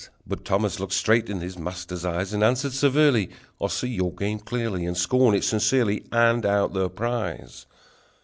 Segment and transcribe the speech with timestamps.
[0.25, 3.29] But Thomas looked straight in his master's eyes, And answered severely:
[3.61, 6.05] "I see your game clearly, And scorn it sincerely.
[6.11, 7.67] Hand out the prize!"